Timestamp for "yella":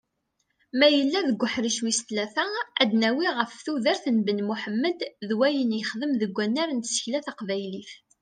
0.95-1.19